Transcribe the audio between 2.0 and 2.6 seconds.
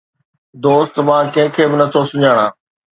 سڃاڻان